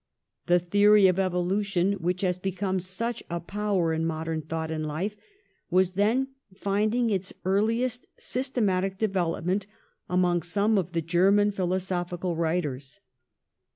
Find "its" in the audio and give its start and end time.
7.11-7.31